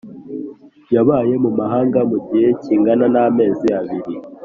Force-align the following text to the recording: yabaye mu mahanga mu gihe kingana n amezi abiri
yabaye 0.95 1.33
mu 1.43 1.51
mahanga 1.59 1.99
mu 2.09 2.17
gihe 2.27 2.49
kingana 2.63 3.05
n 3.13 3.15
amezi 3.25 3.67
abiri 3.79 4.13